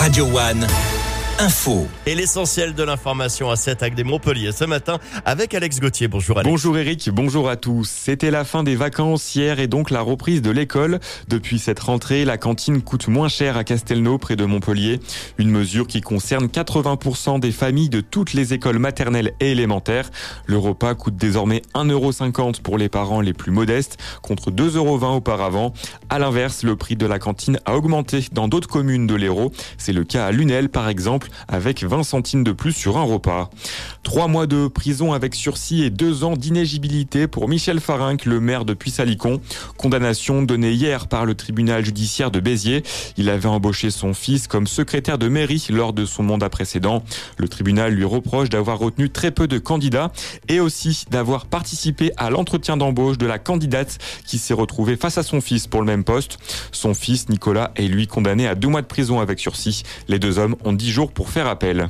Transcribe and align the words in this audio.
Radio 0.00 0.24
One. 0.24 0.89
Info. 1.40 1.88
Et 2.04 2.14
l'essentiel 2.14 2.74
de 2.74 2.82
l'information 2.82 3.50
à 3.50 3.56
7 3.56 3.82
avec 3.82 3.94
des 3.94 4.04
Montpellier 4.04 4.52
ce 4.52 4.66
matin 4.66 4.98
avec 5.24 5.54
Alex 5.54 5.80
Gauthier. 5.80 6.06
Bonjour 6.06 6.36
Alex. 6.36 6.50
Bonjour 6.50 6.76
Eric, 6.76 7.08
bonjour 7.10 7.48
à 7.48 7.56
tous. 7.56 7.88
C'était 7.88 8.30
la 8.30 8.44
fin 8.44 8.62
des 8.62 8.76
vacances 8.76 9.34
hier 9.34 9.58
et 9.58 9.66
donc 9.66 9.90
la 9.90 10.02
reprise 10.02 10.42
de 10.42 10.50
l'école. 10.50 11.00
Depuis 11.28 11.58
cette 11.58 11.80
rentrée, 11.80 12.26
la 12.26 12.36
cantine 12.36 12.82
coûte 12.82 13.08
moins 13.08 13.28
cher 13.28 13.56
à 13.56 13.64
Castelnau 13.64 14.18
près 14.18 14.36
de 14.36 14.44
Montpellier. 14.44 15.00
Une 15.38 15.48
mesure 15.48 15.86
qui 15.86 16.02
concerne 16.02 16.44
80% 16.44 17.40
des 17.40 17.52
familles 17.52 17.88
de 17.88 18.02
toutes 18.02 18.34
les 18.34 18.52
écoles 18.52 18.78
maternelles 18.78 19.32
et 19.40 19.52
élémentaires. 19.52 20.10
Le 20.44 20.58
repas 20.58 20.94
coûte 20.94 21.16
désormais 21.16 21.62
1,50€ 21.74 22.60
pour 22.60 22.76
les 22.76 22.90
parents 22.90 23.22
les 23.22 23.32
plus 23.32 23.50
modestes 23.50 23.96
contre 24.20 24.50
2,20€ 24.50 25.16
auparavant. 25.16 25.72
À 26.10 26.18
l'inverse, 26.18 26.64
le 26.64 26.76
prix 26.76 26.96
de 26.96 27.06
la 27.06 27.18
cantine 27.18 27.58
a 27.64 27.76
augmenté 27.76 28.26
dans 28.30 28.46
d'autres 28.46 28.68
communes 28.68 29.06
de 29.06 29.14
l'Hérault. 29.14 29.52
C'est 29.78 29.94
le 29.94 30.04
cas 30.04 30.26
à 30.26 30.32
Lunel 30.32 30.68
par 30.68 30.90
exemple 30.90 31.29
avec 31.48 31.84
20 31.84 32.02
centimes 32.02 32.44
de 32.44 32.52
plus 32.52 32.72
sur 32.72 32.98
un 32.98 33.02
repas. 33.02 33.50
Trois 34.02 34.28
mois 34.28 34.46
de 34.46 34.68
prison 34.68 35.12
avec 35.12 35.34
sursis 35.34 35.82
et 35.82 35.90
deux 35.90 36.24
ans 36.24 36.36
d'inégibilité 36.36 37.26
pour 37.26 37.48
Michel 37.48 37.80
Farinck, 37.80 38.24
le 38.24 38.40
maire 38.40 38.64
de 38.64 38.74
Puy-Salicon. 38.74 39.40
Condamnation 39.76 40.42
donnée 40.42 40.72
hier 40.72 41.06
par 41.06 41.26
le 41.26 41.34
tribunal 41.34 41.84
judiciaire 41.84 42.30
de 42.30 42.40
Béziers. 42.40 42.82
Il 43.16 43.28
avait 43.28 43.48
embauché 43.48 43.90
son 43.90 44.14
fils 44.14 44.46
comme 44.46 44.66
secrétaire 44.66 45.18
de 45.18 45.28
mairie 45.28 45.66
lors 45.70 45.92
de 45.92 46.04
son 46.04 46.22
mandat 46.22 46.48
précédent. 46.48 47.02
Le 47.36 47.48
tribunal 47.48 47.94
lui 47.94 48.04
reproche 48.04 48.48
d'avoir 48.48 48.78
retenu 48.78 49.10
très 49.10 49.30
peu 49.30 49.46
de 49.46 49.58
candidats 49.58 50.12
et 50.48 50.60
aussi 50.60 51.04
d'avoir 51.10 51.46
participé 51.46 52.12
à 52.16 52.30
l'entretien 52.30 52.76
d'embauche 52.76 53.18
de 53.18 53.26
la 53.26 53.38
candidate 53.38 53.98
qui 54.26 54.38
s'est 54.38 54.54
retrouvée 54.54 54.96
face 54.96 55.18
à 55.18 55.22
son 55.22 55.40
fils 55.40 55.66
pour 55.66 55.80
le 55.80 55.86
même 55.86 56.04
poste. 56.04 56.38
Son 56.72 56.94
fils, 56.94 57.28
Nicolas, 57.28 57.72
est 57.76 57.88
lui 57.88 58.06
condamné 58.06 58.46
à 58.46 58.54
deux 58.54 58.68
mois 58.68 58.82
de 58.82 58.86
prison 58.86 59.20
avec 59.20 59.38
sursis. 59.38 59.82
Les 60.08 60.18
deux 60.18 60.38
hommes 60.38 60.56
ont 60.64 60.72
dix 60.72 60.90
jours 60.90 61.12
pour 61.12 61.19
faire 61.28 61.46
appel. 61.46 61.88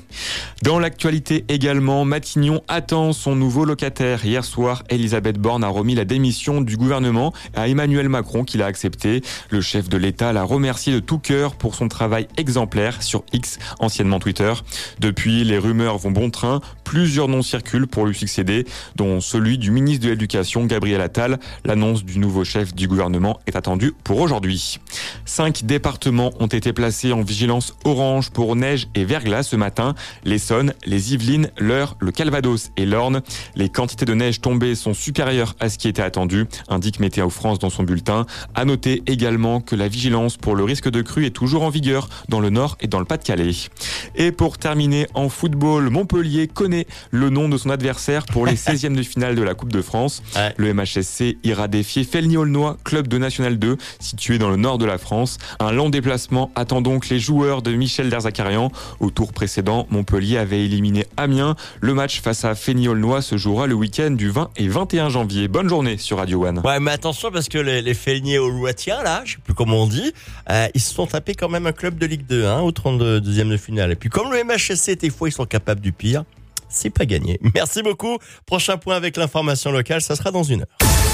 Dans 0.63 0.79
l'actualité 0.79 1.47
également, 1.49 2.05
Matignon 2.05 2.61
attend 2.69 3.15
son 3.15 3.35
nouveau 3.35 3.65
locataire. 3.65 4.27
Hier 4.27 4.45
soir, 4.45 4.83
Elisabeth 4.91 5.39
Borne 5.39 5.65
a 5.65 5.69
remis 5.69 5.95
la 5.95 6.05
démission 6.05 6.61
du 6.61 6.77
gouvernement 6.77 7.33
à 7.57 7.69
Emmanuel 7.69 8.11
Macron 8.11 8.45
qui 8.45 8.59
l'a 8.59 8.67
accepté. 8.67 9.23
Le 9.49 9.63
chef 9.63 9.89
de 9.89 9.97
l'État 9.97 10.35
l'a 10.35 10.43
remercié 10.43 10.93
de 10.93 11.01
tout 11.01 11.19
cœur 11.19 11.55
pour 11.55 11.75
son 11.75 11.89
travail 11.89 12.29
exemplaire 12.37 13.03
sur 13.03 13.25
X, 13.33 13.59
anciennement 13.79 14.19
Twitter. 14.19 14.53
Depuis, 14.99 15.45
les 15.45 15.57
rumeurs 15.57 15.97
vont 15.97 16.11
bon 16.11 16.29
train. 16.29 16.61
Plusieurs 16.85 17.29
noms 17.29 17.41
circulent 17.41 17.87
pour 17.87 18.05
lui 18.05 18.15
succéder, 18.15 18.67
dont 18.97 19.21
celui 19.21 19.57
du 19.57 19.71
ministre 19.71 20.05
de 20.05 20.11
l'Éducation, 20.11 20.67
Gabriel 20.67 21.01
Attal. 21.01 21.39
L'annonce 21.65 22.05
du 22.05 22.19
nouveau 22.19 22.45
chef 22.45 22.75
du 22.75 22.87
gouvernement 22.87 23.41
est 23.47 23.57
attendue 23.57 23.95
pour 24.05 24.21
aujourd'hui. 24.21 24.79
Cinq 25.25 25.65
départements 25.65 26.33
ont 26.39 26.49
été 26.49 26.75
placés 26.75 27.13
en 27.13 27.23
vigilance 27.23 27.75
orange 27.85 28.29
pour 28.29 28.57
neige 28.57 28.89
et 28.95 29.07
verglas 29.07 29.45
ce 29.45 29.57
matin. 29.57 29.95
L'Essonne, 30.51 30.75
les 30.85 31.15
Yvelines, 31.15 31.49
l'Eure, 31.59 31.97
le 32.01 32.11
Calvados 32.11 32.73
et 32.77 32.85
l'Orne. 32.85 33.23
Les 33.55 33.69
quantités 33.69 34.05
de 34.05 34.15
neige 34.15 34.41
tombées 34.41 34.75
sont 34.75 34.95
supérieures 34.95 35.55
à 35.61 35.69
ce 35.69 35.79
qui 35.79 35.87
était 35.87 36.03
attendu, 36.03 36.47
indique 36.69 36.99
Météo 36.99 37.31
France 37.31 37.61
dans 37.61 37.71
son 37.71 37.85
bulletin. 37.85 38.27
À 38.57 38.65
noter 38.65 39.05
également 39.07 39.61
que 39.61 39.77
la 39.77 39.87
vigilance 39.87 40.37
pour 40.37 40.57
le 40.57 40.65
risque 40.65 40.91
de 40.91 41.03
crue 41.03 41.25
est 41.25 41.31
toujours 41.31 41.63
en 41.63 41.69
vigueur 41.69 42.09
dans 42.29 42.41
le 42.41 42.51
Nord 42.51 42.77
et 42.81 42.89
dans 42.89 42.99
le 42.99 43.05
Pas-de-Calais. 43.05 43.53
Et 44.17 44.33
pour 44.33 44.59
terminer 44.59 45.07
en 45.15 45.29
football, 45.29 45.89
Montpellier 45.89 46.49
connaît 46.49 46.89
le 47.13 47.31
nom 47.31 47.49
de 47.49 47.57
son 47.57 47.71
adversaire 47.71 48.27
pour 48.27 48.45
les 48.45 48.55
16e 48.57 48.97
de 48.97 49.05
finale 49.05 49.37
de 49.37 49.43
la 49.43 49.55
Coupe 49.55 49.71
de 49.71 49.83
France. 49.83 50.21
Ouais. 50.35 50.53
Le 50.57 50.75
MHSC 50.75 51.39
ira 51.45 51.69
défier 51.69 52.03
Felny-Aulnois, 52.03 52.77
club 52.83 53.07
de 53.07 53.19
National 53.19 53.57
2, 53.57 53.77
situé 54.01 54.39
dans 54.39 54.51
le 54.51 54.57
nord 54.57 54.79
de 54.79 54.85
la 54.85 54.99
France. 54.99 55.39
Un 55.61 55.71
long 55.71 55.91
déplacement 55.91 56.51
attend 56.57 56.83
donc 56.83 57.09
les 57.09 57.21
joueurs 57.21 57.63
de 57.63 57.71
Michel 57.73 58.11
Derzakarian. 58.11 58.73
Au 58.99 59.11
tour 59.11 59.33
précédent, 59.33 59.87
Montpellier 59.91 60.40
avait 60.41 60.65
éliminé 60.65 61.07
Amiens. 61.17 61.55
Le 61.81 61.95
match 61.95 62.21
face 62.21 62.45
à 62.45 62.55
Felny-Aulnois 62.55 63.23
se 63.23 63.37
jouera 63.37 63.67
le 63.67 63.75
week-end 63.75 64.11
du 64.11 64.31
20 64.31 64.51
et 64.57 64.69
21 64.69 65.09
janvier. 65.09 65.49
Bonne 65.49 65.69
journée 65.69 65.97
sur 65.97 66.19
Radio 66.19 66.47
One. 66.47 66.61
Ouais, 66.65 66.81
mais 66.81 66.91
attention 66.91 67.31
parce 67.31 67.49
que 67.49 67.59
les, 67.59 67.83
les 67.83 67.95
Feigniers 67.95 68.39
au 68.39 68.51
là, 68.61 69.23
je 69.25 69.33
sais 69.33 69.39
plus 69.43 69.55
comment 69.55 69.83
on 69.83 69.87
dit, 69.87 70.13
euh, 70.51 70.69
ils 70.75 70.81
se 70.81 70.95
sont 70.95 71.07
tapés 71.07 71.35
quand 71.35 71.49
même 71.49 71.67
un 71.67 71.73
club 71.73 71.99
de 71.99 72.07
Ligue 72.07 72.27
2, 72.27 72.47
hein, 72.47 72.61
au 72.61 72.73
32e 72.73 73.49
de 73.49 73.57
finale. 73.57 73.93
Et 73.93 73.97
puis 73.97 74.09
comme 74.09 74.33
le 74.33 74.43
MHSC, 74.45 74.97
des 74.99 75.11
fois, 75.11 75.29
ils 75.29 75.33
sont 75.33 75.47
capables 75.47 75.81
du 75.81 75.93
pire, 75.93 76.25
c'est 76.69 76.91
pas 76.91 77.05
gagné. 77.05 77.39
Merci 77.55 77.83
beaucoup. 77.83 78.19
Prochain 78.47 78.77
point 78.77 78.97
avec 78.97 79.17
l'information 79.17 79.71
locale, 79.73 80.01
ça 80.01 80.17
sera 80.17 80.31
dans 80.31 80.45
une 80.45 80.63
heure. 80.63 80.90